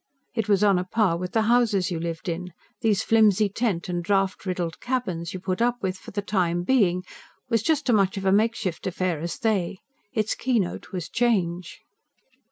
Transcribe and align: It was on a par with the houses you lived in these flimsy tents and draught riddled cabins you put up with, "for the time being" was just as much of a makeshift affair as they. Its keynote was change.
It 0.33 0.49
was 0.49 0.63
on 0.63 0.79
a 0.79 0.83
par 0.83 1.15
with 1.15 1.33
the 1.33 1.43
houses 1.43 1.91
you 1.91 1.99
lived 1.99 2.27
in 2.27 2.53
these 2.81 3.03
flimsy 3.03 3.49
tents 3.49 3.87
and 3.87 4.03
draught 4.03 4.47
riddled 4.47 4.79
cabins 4.79 5.31
you 5.31 5.39
put 5.39 5.61
up 5.61 5.83
with, 5.83 5.95
"for 5.97 6.09
the 6.09 6.23
time 6.23 6.63
being" 6.63 7.03
was 7.49 7.61
just 7.61 7.87
as 7.87 7.93
much 7.95 8.17
of 8.17 8.25
a 8.25 8.31
makeshift 8.31 8.87
affair 8.87 9.19
as 9.19 9.37
they. 9.37 9.77
Its 10.11 10.33
keynote 10.33 10.91
was 10.91 11.07
change. 11.07 11.81